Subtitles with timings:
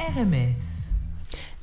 [0.00, 0.69] RMF.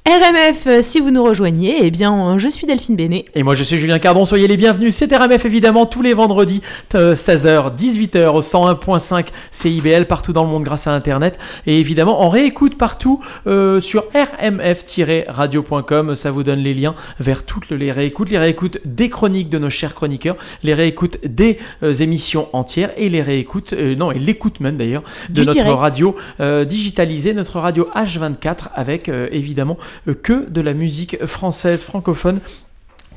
[0.07, 3.25] RMF, euh, si vous nous rejoignez, eh bien, je suis Delphine Bénet.
[3.35, 4.23] Et moi, je suis Julien Cardon.
[4.23, 4.95] Soyez les bienvenus.
[4.95, 6.61] C'est RMF, évidemment, tous les vendredis,
[6.93, 11.37] 16h, 18h, au 101.5 CIBL, partout dans le monde grâce à Internet.
[11.65, 16.15] Et évidemment, on réécoute partout euh, sur rmf-radio.com.
[16.15, 18.29] Ça vous donne les liens vers toutes les réécoutes.
[18.29, 23.09] Les réécoutes des chroniques de nos chers chroniqueurs, les réécoutes des euh, émissions entières et
[23.09, 29.09] les réécoutes, non, et l'écoute même d'ailleurs, de notre radio digitalisée, notre radio H24 avec
[29.09, 32.39] évidemment euh, que de la musique française francophone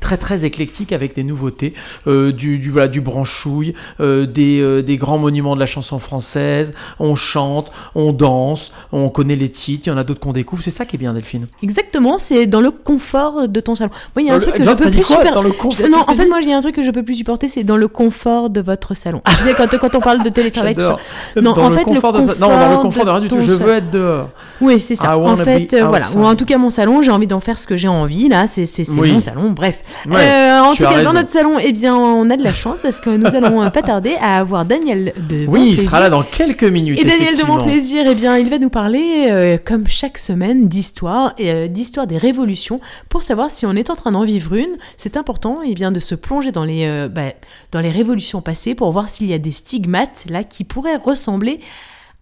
[0.01, 1.73] très très éclectique avec des nouveautés,
[2.07, 5.99] euh, du, du, voilà, du branchouille, euh, des, euh, des, grands monuments de la chanson
[5.99, 10.33] française, on chante, on danse, on connaît les titres, il y en a d'autres qu'on
[10.33, 11.47] découvre, c'est ça qui est bien Delphine.
[11.63, 13.91] Exactement, c'est dans le confort de ton salon.
[14.15, 15.87] Moi, il y a un truc que je peux plus supporter.
[15.89, 17.87] Non, en fait, moi, j'ai un truc que je peux plus supporter, c'est dans le
[17.87, 19.21] confort de votre salon.
[19.25, 20.97] tu sais, quand, quand, on parle de télétravail, tout ça.
[21.39, 22.19] Non, en fait, le confort de...
[22.19, 24.29] Non, dans le confort de, rien du tout, je veux être dehors.
[24.59, 25.17] Oui, c'est ça.
[25.17, 26.07] En fait, voilà.
[26.15, 28.47] Ou en tout cas, mon salon, j'ai envie d'en faire ce que j'ai envie, là,
[28.47, 28.65] c'est
[28.95, 29.83] mon salon, bref.
[30.07, 32.99] Euh, en tout cas, dans notre salon, eh bien, on a de la chance parce
[33.01, 35.45] que nous allons pas tarder à avoir Daniel de.
[35.47, 36.99] Oui, il sera là dans quelques minutes.
[36.99, 40.67] Et Daniel de Mon Plaisir, eh bien, il va nous parler, euh, comme chaque semaine,
[40.67, 44.77] d'histoire, euh, d'histoire des révolutions, pour savoir si on est en train d'en vivre une.
[44.97, 47.33] C'est important, eh bien, de se plonger dans les, bah,
[47.71, 51.59] dans les révolutions passées pour voir s'il y a des stigmates là qui pourraient ressembler
[51.61, 51.65] à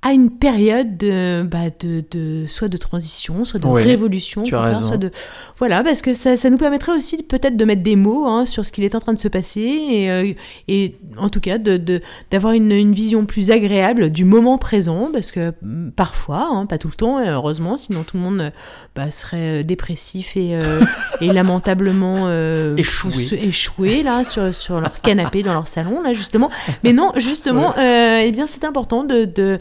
[0.08, 5.12] une période de, bah de, de, soit de transition, soit de révolution, soit de
[5.58, 8.66] voilà, parce que ça, ça nous permettrait aussi peut-être de mettre des mots hein, sur
[8.66, 10.34] ce qu'il est en train de se passer et, euh,
[10.70, 15.32] et en tout cas de d'avoir une, une, vision plus agréable du moment présent, parce
[15.32, 18.52] que mm, parfois, hein, pas tout le temps, heureusement, sinon tout le monde
[18.96, 20.80] bah, serait euh, dépressif et, euh,
[21.20, 22.30] et lamentablement
[22.78, 23.34] échoué.
[23.34, 26.50] échoué là sur, sur leur canapé dans leur salon là justement.
[26.86, 29.60] Mais non, justement, eh bien c'est important de,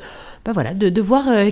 [0.48, 1.50] de bah voilà, de, voir euh,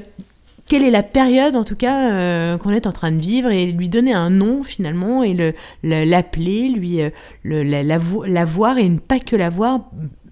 [0.66, 3.66] quelle est la période en tout cas euh, qu'on est en train de vivre et
[3.66, 7.11] lui donner un nom finalement et l'appeler, lui euh,
[7.44, 9.80] la, la, voir et pas que la voir,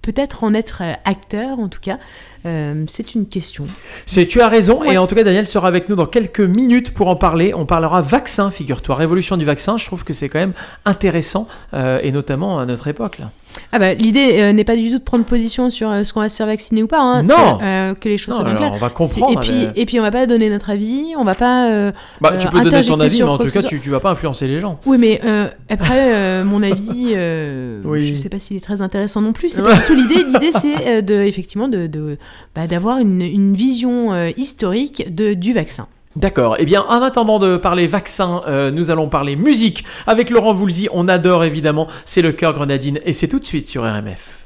[0.00, 1.98] peut-être en être acteur en tout cas.
[2.44, 3.66] c'est une question.
[4.06, 6.92] C'est, tu as raison, et en tout cas, Daniel sera avec nous dans quelques minutes
[6.92, 7.54] pour en parler.
[7.54, 9.78] On parlera vaccin, figure-toi, révolution du vaccin.
[9.78, 10.54] Je trouve que c'est quand même
[10.84, 13.18] intéressant, et notamment à notre époque.
[13.18, 13.30] là.
[13.72, 16.20] Ah bah, l'idée euh, n'est pas du tout de prendre position sur euh, ce qu'on
[16.20, 17.00] va se faire vacciner ou pas.
[17.00, 17.22] Hein.
[17.22, 17.58] Non.
[17.62, 18.72] Euh, que les choses soient claires.
[18.72, 19.32] On va comprendre.
[19.32, 21.14] Et puis, et puis on va pas donner notre avis.
[21.16, 21.92] On va pas.
[22.20, 24.46] bah, tu peux donner ton avis, mais en tout cas, tu, tu vas pas influencer
[24.46, 24.78] les gens.
[24.86, 25.20] Oui, mais
[25.68, 27.14] après, mon avis,
[27.84, 28.08] oui.
[28.08, 29.50] je sais pas s'il est très intéressant non plus.
[29.50, 30.14] C'est pas du tout l'idée.
[30.34, 32.16] L'idée, c'est de, effectivement de, de
[32.54, 35.86] bah, d'avoir une, une, vision historique de, du vaccin.
[36.16, 36.56] D'accord.
[36.58, 40.88] Eh bien, en attendant de parler vaccin, euh, nous allons parler musique avec Laurent Voulzy.
[40.92, 41.88] On adore évidemment.
[42.04, 44.44] C'est le cœur grenadine et c'est tout de suite sur RMF.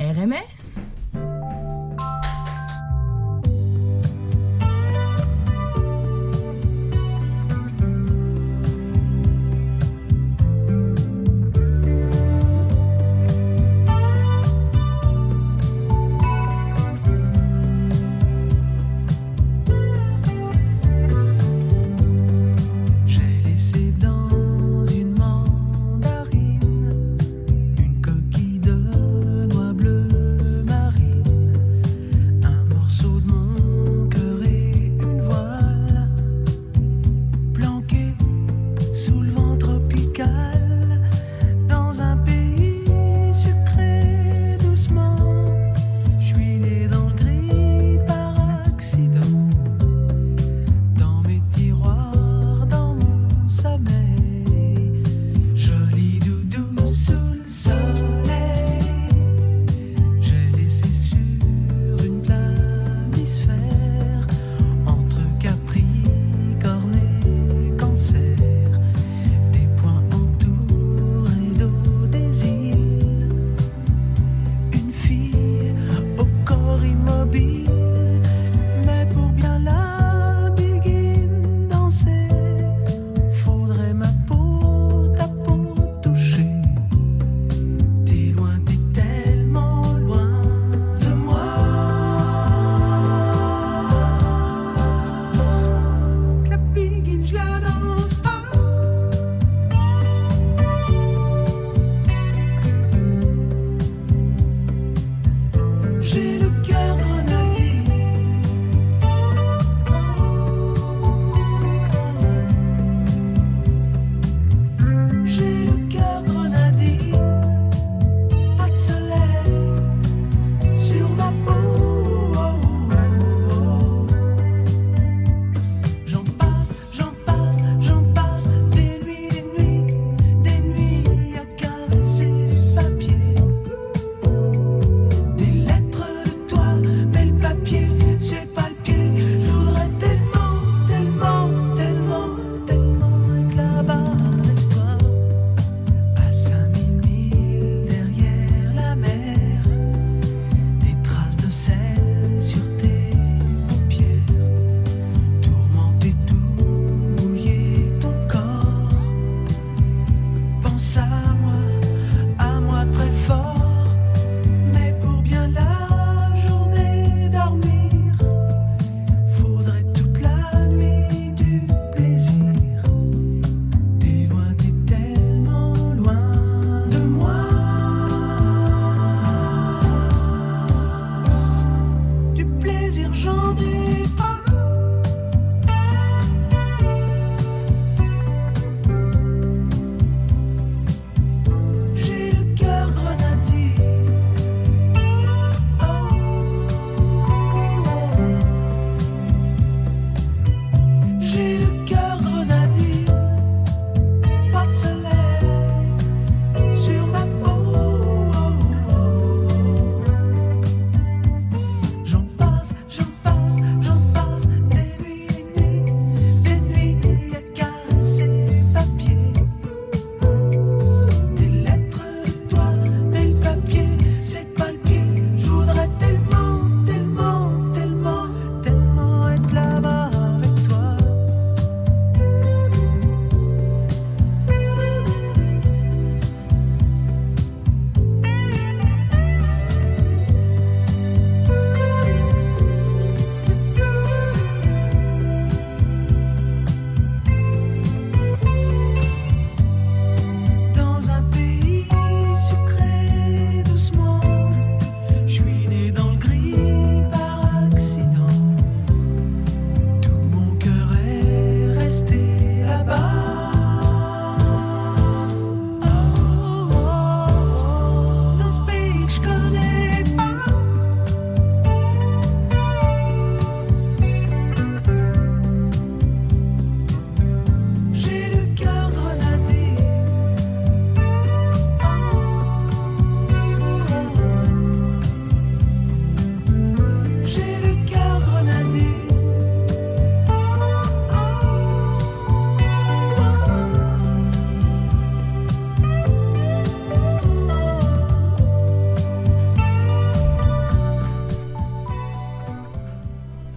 [0.00, 0.59] RMF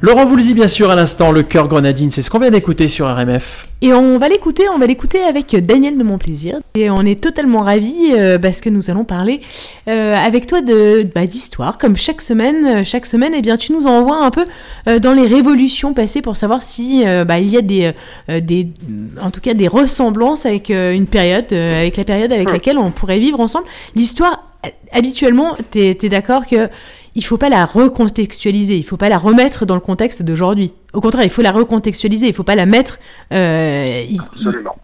[0.04, 3.08] Laurent Voulzy, bien sûr, à l'instant, le cœur grenadine, c'est ce qu'on vient d'écouter sur
[3.08, 3.70] RMF.
[3.82, 6.58] Et on va l'écouter, on va l'écouter avec Daniel de Montplaisir.
[6.76, 9.40] Et on est totalement ravis euh, parce que nous allons parler
[9.88, 11.78] euh, avec toi de bah, d'histoire.
[11.78, 14.46] Comme chaque semaine, euh, chaque semaine, eh bien, tu nous envoies un peu
[15.00, 17.94] dans les révolutions passées pour savoir si bah, il y a des,
[18.42, 18.68] des,
[19.22, 23.20] en tout cas, des ressemblances avec une période, avec la période avec laquelle on pourrait
[23.20, 23.68] vivre ensemble.
[23.96, 24.44] L'histoire,
[24.92, 26.68] habituellement, tu es, es d'accord que
[27.16, 30.74] il faut pas la recontextualiser, il faut pas la remettre dans le contexte d'aujourd'hui.
[30.94, 33.00] Au contraire, il faut la recontextualiser, il faut pas la mettre.
[33.34, 34.04] Euh,
[34.36, 34.76] Absolument.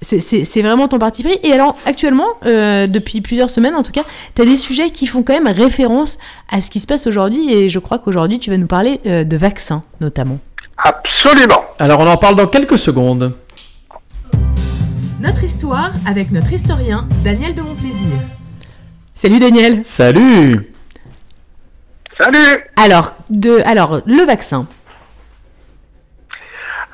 [0.00, 1.38] C'est vraiment ton parti pris.
[1.42, 5.06] Et alors, actuellement, euh, depuis plusieurs semaines en tout cas, tu as des sujets qui
[5.06, 6.18] font quand même référence
[6.50, 7.52] à ce qui se passe aujourd'hui.
[7.52, 10.38] Et je crois qu'aujourd'hui, tu vas nous parler euh, de vaccins, notamment.
[10.84, 11.62] Absolument.
[11.80, 13.34] Alors, on en parle dans quelques secondes.
[15.20, 18.12] Notre histoire avec notre historien, Daniel de Montplaisir.
[19.14, 19.80] Salut Daniel.
[19.82, 20.70] Salut.
[22.18, 24.66] Salut Alors, de, alors le vaccin.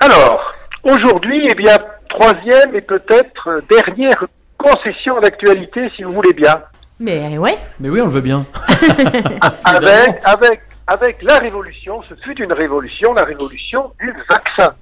[0.01, 0.53] Alors,
[0.83, 1.77] aujourd'hui, eh bien,
[2.11, 4.27] troisième et peut-être dernière
[4.59, 6.63] concession d'actualité, si vous voulez bien.
[7.01, 7.57] Mais ouais.
[7.81, 8.45] Mais oui, on le veut bien.
[9.65, 14.75] avec, avec, avec la révolution, ce fut une révolution, la révolution du vaccin.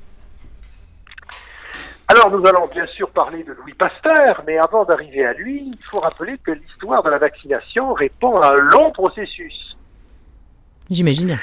[2.09, 5.85] Alors nous allons bien sûr parler de Louis Pasteur, mais avant d'arriver à lui, il
[5.85, 9.77] faut rappeler que l'histoire de la vaccination répond à un long processus.
[10.91, 11.39] J'imagine.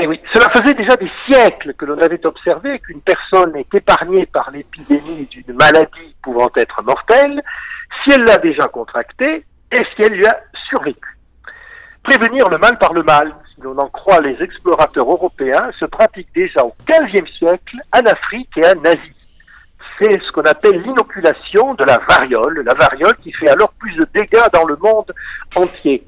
[0.00, 4.26] Eh oui, cela faisait déjà des siècles que l'on avait observé qu'une personne est épargnée
[4.26, 7.42] par l'épidémie d'une maladie pouvant être mortelle
[8.02, 10.36] si elle l'a déjà contractée et si elle lui a
[10.68, 11.16] survécu.
[12.02, 16.28] Prévenir le mal par le mal, si l'on en croit les explorateurs européens, se pratique
[16.34, 18.98] déjà au XVe siècle en Afrique et en Asie.
[19.98, 24.06] C'est ce qu'on appelle l'inoculation de la variole, la variole qui fait alors plus de
[24.12, 25.14] dégâts dans le monde
[25.54, 26.04] entier.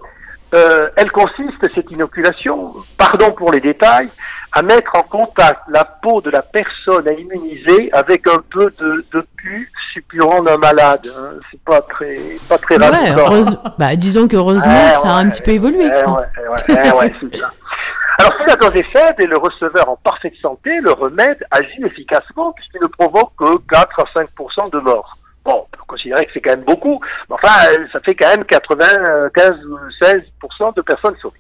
[0.55, 4.09] Euh, elle consiste, cette inoculation, pardon pour les détails,
[4.53, 9.05] à mettre en contact la peau de la personne à immuniser avec un peu de,
[9.13, 11.07] de pu suppurant d'un malade.
[11.15, 11.35] Hein.
[11.51, 13.13] C'est pas très, pas très ouais,
[13.79, 15.91] bah, disons qu'heureusement, ça a un petit peu évolué.
[18.19, 21.85] Alors, si la dose est faible et le receveur en parfaite santé, le remède agit
[21.85, 25.19] efficacement puisqu'il ne provoque que 4 à 5 de morts.
[25.47, 26.99] Bon, on peut considérer que c'est quand même beaucoup,
[27.29, 31.39] mais enfin, ça fait quand même 95 ou 16% de personnes sauvées.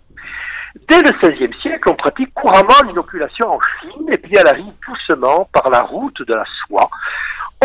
[0.89, 5.49] Dès le XVIe siècle, on pratique couramment l'inoculation en Chine, et puis elle arrive doucement
[5.53, 6.89] par la route de la soie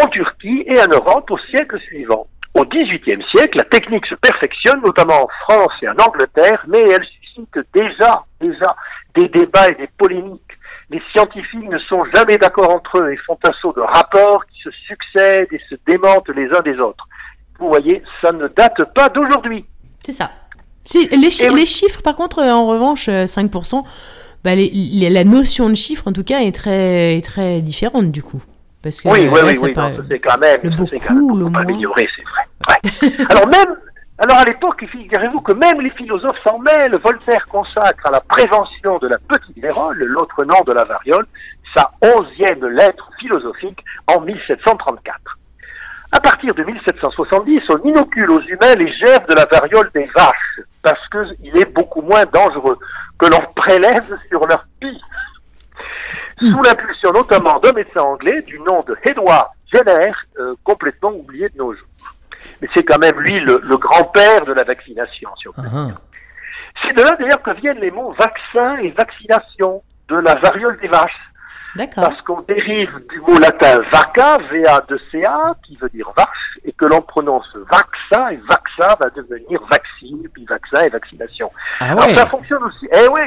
[0.02, 2.26] en Turquie et en Europe au siècle suivant.
[2.56, 7.06] Au XVIIIe siècle, la technique se perfectionne, notamment en France et en Angleterre, mais elle
[7.06, 8.76] suscite déjà, déjà
[9.16, 10.51] des débats et des polémiques
[10.92, 14.62] les scientifiques ne sont jamais d'accord entre eux et font un saut de rapports qui
[14.62, 17.08] se succèdent et se démentent les uns des autres.
[17.60, 19.66] Vous voyez, ça ne date pas d'aujourd'hui.
[20.06, 20.32] C'est ça.
[20.94, 23.82] les, les, chiffres, par contre, euh, en revanche, 5%, euh,
[24.44, 28.42] bah, la notion de chiffre, en tout cas, est très, est très différente du coup.
[28.82, 29.74] Parce que, oui, oui, oui, oui c'est
[30.20, 31.64] quand même, le beaucoup, le moins.
[31.96, 33.26] c'est vrai.
[33.30, 33.76] Alors même,
[34.22, 36.96] alors à l'époque, figurez-vous que même les philosophes s'en mêlent.
[37.04, 41.26] Voltaire consacre à la prévention de la petite vérole, l'autre nom de la variole,
[41.76, 45.40] sa onzième lettre philosophique en 1734.
[46.12, 50.60] À partir de 1770, on inocule aux humains les germes de la variole des vaches,
[50.84, 52.78] parce qu'il est beaucoup moins dangereux
[53.18, 55.02] que l'on prélève sur leur pis.
[56.38, 61.58] Sous l'impulsion notamment d'un médecin anglais du nom de Edward Jenner, euh, complètement oublié de
[61.58, 61.88] nos jours
[62.62, 65.88] mais c'est quand même lui le, grand-père de la vaccination, si on peut uh-huh.
[65.88, 65.98] dire.
[66.84, 70.88] C'est de là d'ailleurs que viennent les mots vaccin et vaccination de la variole des
[70.88, 71.12] vaches.
[71.96, 77.02] Parce qu'on dérive du mot latin vaca, V-A-2-C-A, qui veut dire vache, et que l'on
[77.02, 81.50] prononce vaccin, et vaccin va devenir vaccine, puis vaccin et vaccination.
[81.80, 83.22] Ah Alors ça fonctionne aussi, eh oui,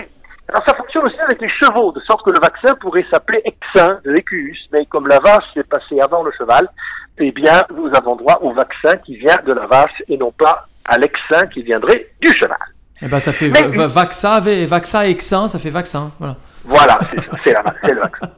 [0.48, 3.98] alors ça fonctionne aussi avec les chevaux, de sorte que le vaccin pourrait s'appeler exin
[4.04, 6.68] de l'écus, mais comme la vache s'est passée avant le cheval,
[7.18, 10.66] eh bien, nous avons droit au vaccin qui vient de la vache et non pas
[10.84, 12.58] à l'exin qui viendrait du cheval.
[13.02, 16.36] Eh ben, ça fait vaccin, vaccin, exin, ça fait vaccin, voilà.
[16.64, 16.98] Voilà,
[17.44, 18.28] c'est le vaccin.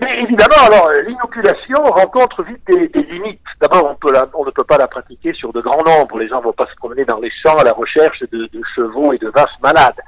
[0.00, 3.40] Mais évidemment, alors l'inoculation rencontre vite des, limites.
[3.60, 3.96] D'abord,
[4.34, 6.18] on, ne peut pas la pratiquer sur de grands nombres.
[6.18, 9.12] Les gens ne vont pas se promener dans les champs à la recherche de, chevaux
[9.12, 10.00] et de vaches malades.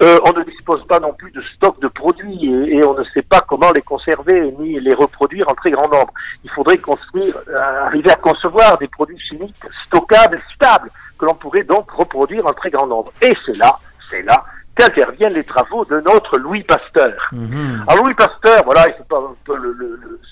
[0.00, 3.22] Euh, on ne dispose pas non plus de stock de produits et, on ne sait
[3.22, 6.12] pas comment les conserver ni les reproduire en très grand nombre.
[6.44, 9.56] Il faudrait construire, euh, arriver à concevoir des produits chimiques
[9.86, 13.12] stockables, stables, que l'on pourrait donc reproduire en très grand nombre.
[13.20, 13.76] Et c'est là,
[14.08, 14.44] c'est là
[14.76, 17.28] qu'interviennent les travaux de notre Louis Pasteur.
[17.32, 17.84] Mhm.
[17.86, 19.54] Alors Louis Pasteur, voilà, il faut pas un peu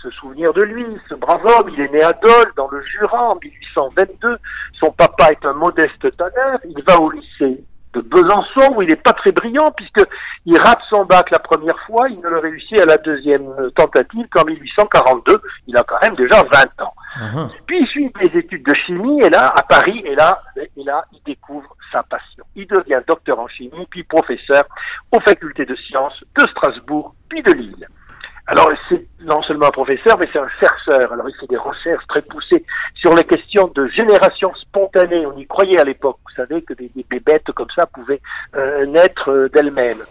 [0.02, 3.30] se souvenir de lui, ce brave homme, il est né à Dole, dans le Jura,
[3.30, 4.38] en 1822.
[4.78, 7.62] Son papa est un modeste tanneur, il va au lycée
[7.94, 12.09] de Besançon, où il n'est pas très brillant, puisqu'il rate son bac la première fois,
[12.09, 15.40] il ne le réussit à la deuxième tentative qu'en 1842.
[15.66, 16.94] Il a quand même déjà 20 ans.
[17.16, 17.50] Uh-huh.
[17.66, 21.04] Puis il suit des études de chimie, et là, à Paris, et là, et là,
[21.12, 22.44] il découvre sa passion.
[22.54, 24.64] Il devient docteur en chimie, puis professeur
[25.12, 27.88] aux facultés de sciences de Strasbourg, puis de Lille.
[28.50, 31.12] Alors, c'est non seulement un professeur, mais c'est un chercheur.
[31.12, 32.64] Alors, il fait des recherches très poussées
[32.97, 35.25] sur les questions de génération spontanée.
[35.25, 36.19] On y croyait à l'époque.
[36.28, 38.21] Vous savez que des, bébêtes comme ça pouvaient
[38.57, 40.02] euh, naître euh, d'elles-mêmes.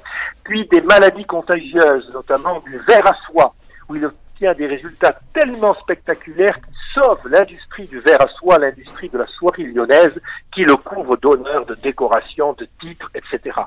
[0.45, 3.53] Puis des maladies contagieuses, notamment du ver à soie,
[3.89, 9.09] où il obtient des résultats tellement spectaculaires qu'il sauve l'industrie du ver à soie, l'industrie
[9.09, 10.17] de la soierie lyonnaise,
[10.53, 13.59] qui le couvre d'honneurs, de décorations, de titres, etc.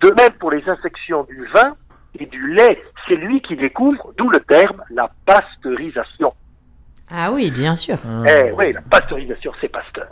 [0.00, 1.74] De même pour les infections du vin,
[2.18, 2.82] et du lait.
[3.08, 6.32] C'est lui qui découvre, d'où le terme, la pasteurisation.
[7.10, 7.98] Ah oui, bien sûr.
[8.28, 10.08] Eh oui, la pasteurisation, c'est Pasteur.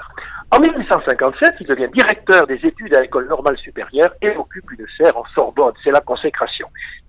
[0.50, 5.16] En 1857, il devient directeur des études à l'école normale supérieure et occupe une chaire
[5.16, 5.74] en Sorbonne.
[5.84, 6.66] C'est la consécration.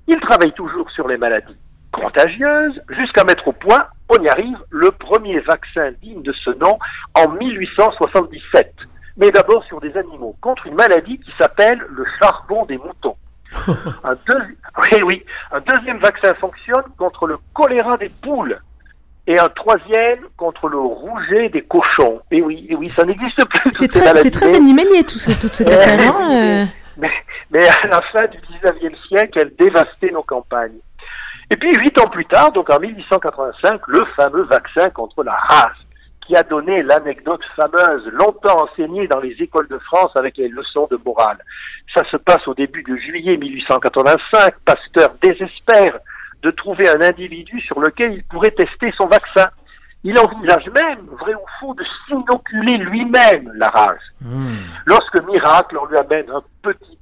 [0.07, 1.57] Il travaille toujours sur les maladies
[1.91, 6.77] contagieuses jusqu'à mettre au point, on y arrive, le premier vaccin digne de ce nom
[7.15, 8.73] en 1877.
[9.17, 13.15] Mais d'abord sur des animaux, contre une maladie qui s'appelle le charbon des moutons.
[14.03, 14.15] un,
[14.77, 15.25] oui, oui.
[15.51, 18.59] un deuxième vaccin fonctionne contre le choléra des poules
[19.29, 22.19] et un troisième contre le rouget des cochons.
[22.31, 23.71] Et oui, et oui, ça n'existe plus.
[23.73, 26.11] C'est très, très, animalier tout ce, toute cette affaire.
[26.31, 26.65] Euh.
[27.51, 30.79] mais, à la fin du 19e siècle, elle dévastait nos campagnes.
[31.51, 35.77] Et puis, huit ans plus tard, donc en 1885, le fameux vaccin contre la race
[36.29, 40.87] qui a donné l'anecdote fameuse, longtemps enseignée dans les écoles de France avec les leçons
[40.91, 41.39] de morale.
[41.95, 44.53] Ça se passe au début de juillet 1885.
[44.63, 45.97] Pasteur désespère
[46.43, 49.47] de trouver un individu sur lequel il pourrait tester son vaccin.
[50.03, 53.99] Il envisage même, vrai ou faux, de s'inoculer lui-même la rage.
[54.21, 54.57] Hmm.
[54.85, 56.97] Lorsque miracle, on lui amène un petit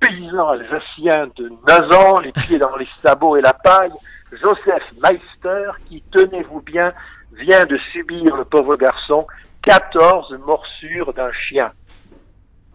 [0.00, 3.92] paysan alsacien de 9 ans, les pieds dans les sabots et la paille,
[4.32, 6.92] Joseph Meister, qui, tenez-vous bien,
[7.38, 9.26] vient de subir, le pauvre garçon,
[9.62, 11.70] 14 morsures d'un chien.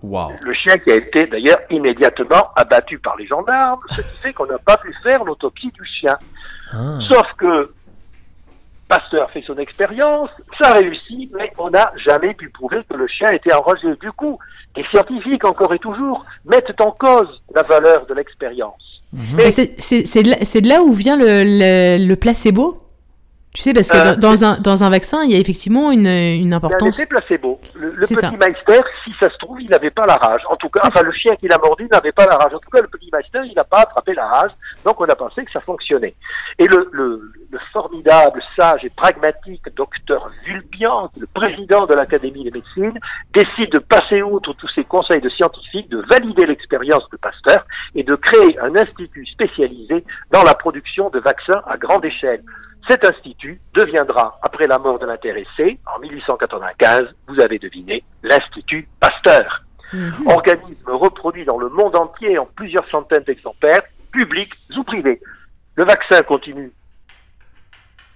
[0.04, 4.46] Le chien qui a été d'ailleurs immédiatement abattu par les gendarmes, ce qui fait qu'on
[4.46, 6.18] n'a pas pu faire l'autopsie du chien.
[6.72, 7.00] Ah.
[7.10, 7.74] Sauf que
[8.88, 10.30] Pasteur fait son expérience,
[10.62, 13.88] ça réussit, mais on n'a jamais pu prouver que le chien était enragé.
[14.00, 14.38] Du coup,
[14.78, 19.02] les scientifiques, encore et toujours, mettent en cause la valeur de l'expérience.
[19.36, 22.87] Mais c'est de, là où vient le placebo?
[23.58, 26.06] Tu sais, parce que euh, dans, un, dans un vaccin, il y a effectivement une,
[26.06, 26.96] une importance.
[26.96, 27.60] Il y a placebo.
[27.74, 30.42] Le, petit Meister, si ça se trouve, il n'avait pas la rage.
[30.48, 32.54] En tout cas, enfin, le chien qui l'a mordu n'avait pas la rage.
[32.54, 34.52] En tout cas, le petit Meister, il n'a pas attrapé la rage.
[34.86, 36.14] Donc, on a pensé que ça fonctionnait.
[36.60, 42.52] Et le, le, le formidable, sage et pragmatique docteur Vulpian, le président de l'Académie de
[42.52, 43.00] médecine,
[43.34, 48.04] décide de passer outre tous ses conseils de scientifiques, de valider l'expérience de Pasteur et
[48.04, 52.44] de créer un institut spécialisé dans la production de vaccins à grande échelle.
[52.90, 59.64] Cet institut deviendra, après la mort de l'intéressé, en 1895, vous avez deviné, l'Institut Pasteur.
[59.92, 60.28] Mhm.
[60.28, 65.20] Organisme reproduit dans le monde entier en plusieurs centaines d'exemplaires, publics ou privés.
[65.76, 66.72] Le vaccin continue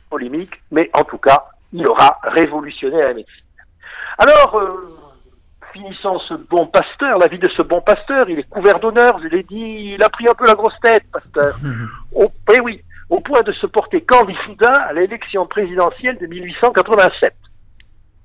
[0.10, 3.46] polémique, mais en tout cas, il aura révolutionné la médecine.
[4.18, 4.98] Alors, euh,
[5.74, 9.28] finissant ce bon pasteur, la vie de ce bon pasteur, il est couvert d'honneur, je
[9.28, 11.56] l'ai dit, il a pris un peu la grosse tête, pasteur.
[11.62, 11.90] Mhm.
[12.14, 17.34] Oh, eh oui, au point de se porter candidat à l'élection présidentielle de 1887.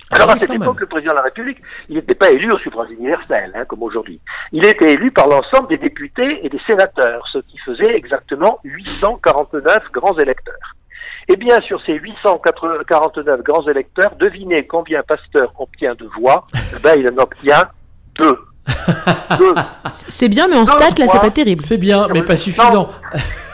[0.09, 2.59] Ah Alors à cette époque, le président de la République, il n'était pas élu au
[2.59, 4.21] suffrage universel, hein, comme aujourd'hui.
[4.53, 9.91] Il était élu par l'ensemble des députés et des sénateurs, ce qui faisait exactement 849
[9.91, 10.77] grands électeurs.
[11.29, 16.45] Eh bien, sur ces 849 grands électeurs, devinez combien Pasteur obtient de voix?
[16.55, 17.65] Eh ben, Il en obtient
[18.15, 18.39] deux.
[19.87, 21.61] C'est bien, mais en stat, là, c'est pas terrible.
[21.61, 22.89] C'est bien, mais pas suffisant.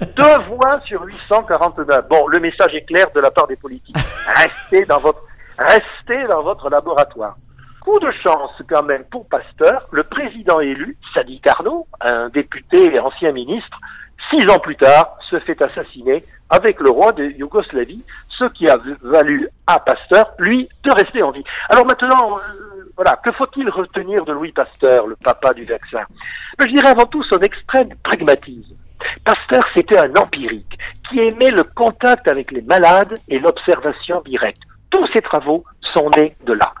[0.00, 2.08] Deux voix sur 849.
[2.08, 3.96] Bon, le message est clair de la part des politiques.
[4.34, 5.22] Restez dans votre,
[5.58, 7.36] restez dans votre laboratoire.
[7.80, 13.00] Coup de chance quand même pour Pasteur, le président élu, Sadi Carnot, un député et
[13.00, 13.78] ancien ministre,
[14.30, 18.04] six ans plus tard, se fait assassiner avec le roi de Yougoslavie,
[18.38, 21.44] ce qui a valu à Pasteur, lui, de rester en vie.
[21.68, 26.04] Alors maintenant, euh, voilà, que faut-il retenir de Louis Pasteur, le papa du vaccin?
[26.58, 28.76] Je dirais avant tout son extrême pragmatisme.
[29.24, 34.62] Pasteur, c'était un empirique qui aimait le contact avec les malades et l'observation directe.
[34.90, 36.72] Tous ses travaux sont nés de là.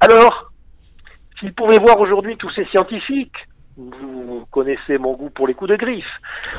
[0.00, 0.50] Alors,
[1.38, 3.36] s'il pouvait voir aujourd'hui tous ces scientifiques,
[3.76, 6.04] vous connaissez mon goût pour les coups de griffe,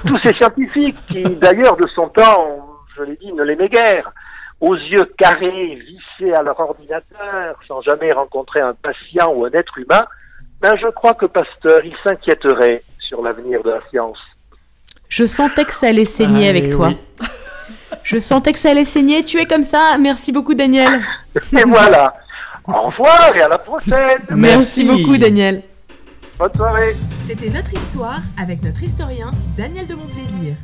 [0.05, 4.11] tous ces scientifiques qui, d'ailleurs, de son temps, je l'ai dit, ne l'aimaient guère,
[4.61, 9.77] aux yeux carrés, vissés à leur ordinateur, sans jamais rencontrer un patient ou un être
[9.77, 10.05] humain,
[10.61, 14.17] ben, je crois que Pasteur, il s'inquiéterait sur l'avenir de la science.
[15.15, 16.91] Je sentais que ça allait saigner avec toi.
[18.03, 19.23] Je sentais que ça allait saigner.
[19.23, 19.97] Tu es comme ça.
[19.97, 20.91] Merci beaucoup, Daniel.
[21.53, 22.13] et voilà.
[22.67, 24.19] Au revoir et à la prochaine.
[24.31, 25.61] Merci, beaucoup, Daniel.
[26.37, 26.97] Bonne soirée.
[27.25, 30.55] C'était notre histoire avec notre historien, Daniel de Montplaisir.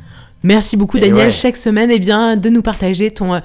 [0.42, 3.40] Merci beaucoup, Daniel, chaque semaine, eh bien, de nous partager ton.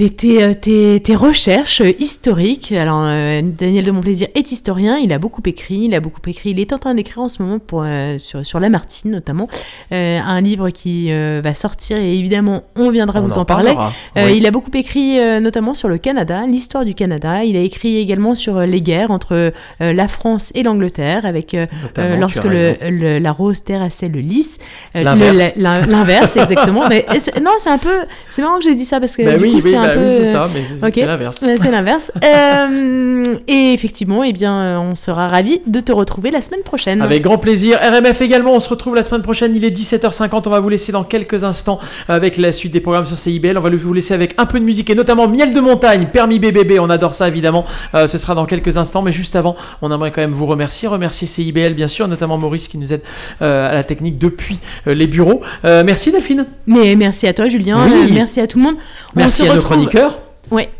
[0.00, 2.72] Euh, tes, tes, tes, recherches historiques.
[2.72, 6.50] Alors, euh, Daniel de Montplaisir est historien, il a beaucoup écrit, il a beaucoup écrit,
[6.50, 9.48] il est en train d'écrire en ce moment pour, euh, sur, sur Lamartine notamment,
[9.92, 13.74] euh, un livre qui va sortir et évidemment on viendra vous en, parler.
[14.16, 18.34] Il a beaucoup écrit notamment sur le Canada, l'histoire du Canada, il a écrit également
[18.34, 21.56] sur les guerres entre la France et l'Angleterre, avec
[21.96, 24.58] lorsque le, la rose terrassait le lys.
[24.94, 26.36] L'inverse.
[26.36, 26.84] exactement.
[26.88, 27.06] Mais
[27.42, 28.04] non, c'est un peu...
[28.30, 30.10] C'est marrant que j'ai dit ça parce que bah du coup, c'est un bah oui,
[30.10, 31.36] c'est ça, mais c'est l'inverse.
[31.40, 32.12] C'est l'inverse.
[32.24, 37.02] euh, et effectivement, eh bien, on sera ravis de te retrouver la semaine prochaine.
[37.02, 37.78] Avec grand plaisir.
[37.82, 39.54] RMF également, on se retrouve la semaine prochaine.
[39.54, 40.42] Il est 17h50.
[40.46, 43.56] On va vous laisser dans quelques instants avec la suite des programmes sur CIBL.
[43.58, 46.38] On va vous laisser avec un peu de musique et notamment Miel de montagne, permis
[46.38, 46.78] BBB.
[46.80, 47.64] On adore ça évidemment.
[47.94, 49.02] Euh, ce sera dans quelques instants.
[49.02, 50.88] Mais juste avant, on aimerait quand même vous remercier.
[50.88, 53.02] Remercier CIBL, bien sûr, notamment Maurice qui nous aide
[53.42, 55.40] euh, à la technique depuis euh, les bureaux.
[55.64, 56.46] merci Delphine.
[56.66, 57.88] Mais merci à toi, Julien.
[58.12, 58.76] merci à tout le monde.
[59.14, 60.20] merci à nos chroniqueurs.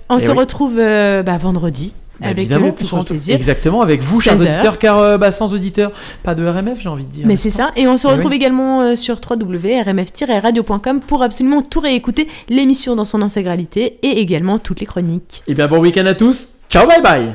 [0.08, 1.94] On se retrouve euh, bah, vendredi.
[2.20, 3.34] Bah, avec le plus grand plaisir.
[3.34, 5.90] Exactement, avec vous, chers auditeurs, car euh, bah, sans auditeurs,
[6.22, 7.26] pas de RMF, j'ai envie de dire.
[7.26, 7.70] Mais c'est ça.
[7.76, 13.22] Et on se retrouve également euh, sur www.rmf-radio.com pour absolument tout réécouter, l'émission dans son
[13.22, 15.42] intégralité et également toutes les chroniques.
[15.46, 16.48] Et eh bien, bon week-end à tous.
[16.68, 17.34] Ciao, bye bye.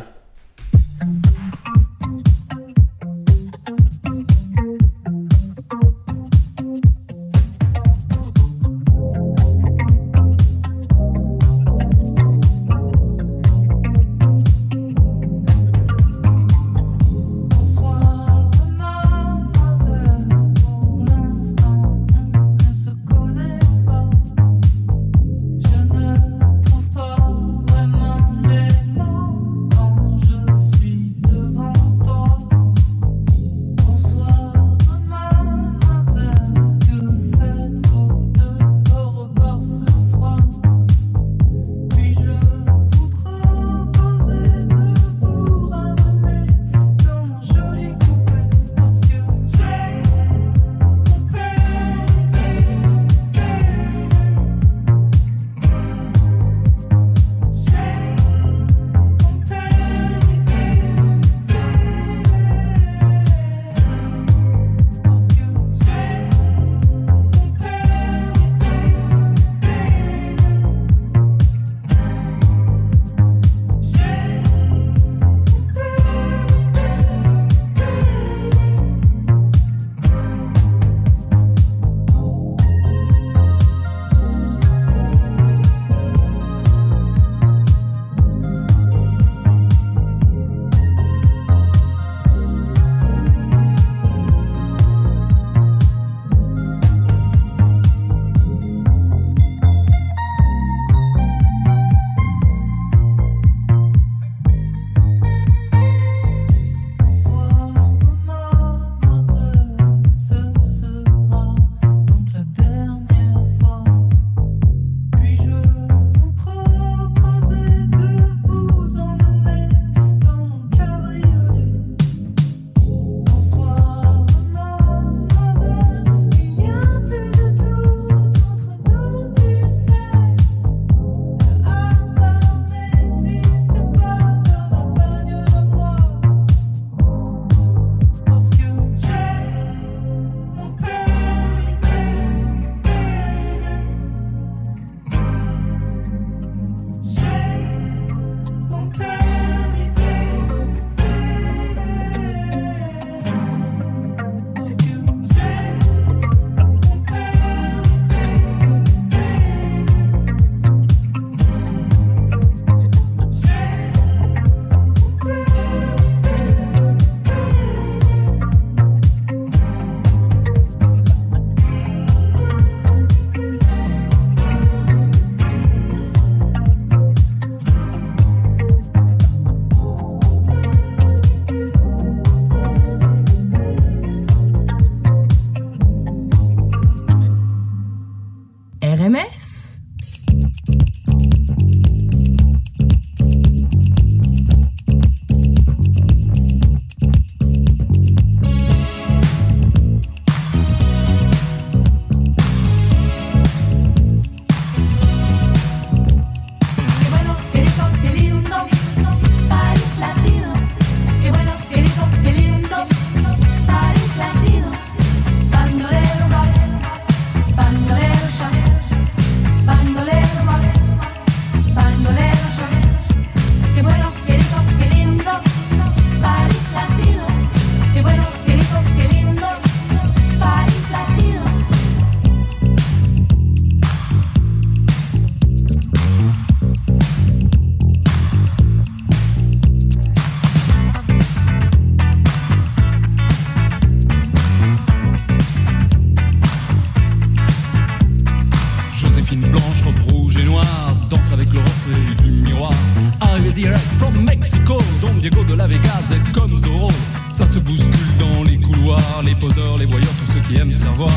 [257.55, 261.09] Se bouscule dans les couloirs, les poseurs, les voyeurs, tous ceux qui aiment savoir.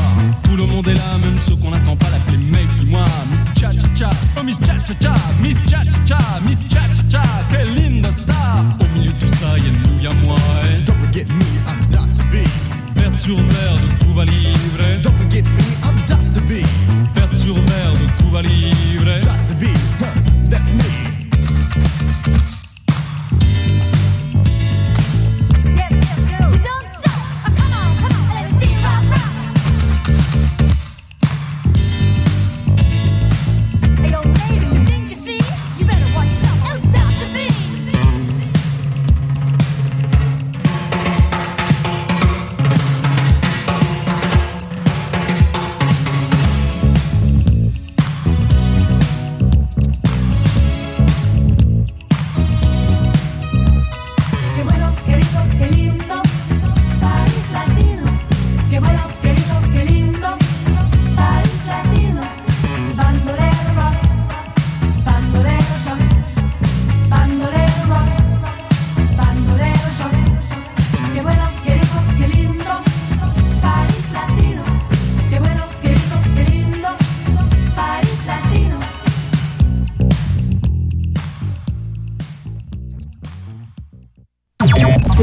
[0.43, 3.03] Tout le monde est là, même ceux qu'on n'attend pas, l'appeler mec du mois.
[3.29, 6.83] Miss Cha Cha Cha, oh Miss Cha Cha Cha, Miss Cha Cha Cha, Miss Cha
[6.95, 8.63] Cha Cha, quelle linda star.
[8.79, 10.37] Au milieu de tout ça, y'a nous, y'a moi.
[10.63, 10.81] Et...
[10.83, 12.23] Don't forget me, I'm Dr.
[12.31, 12.47] B.
[12.95, 15.01] Vers sur verre de Cuba Libre.
[15.03, 16.41] Don't forget me, I'm Dr.
[16.47, 16.63] B.
[17.15, 19.19] Vers sur verre de Cuba Libre.
[19.23, 19.55] Dr.
[19.59, 19.65] B,
[19.99, 21.08] huh, that's me.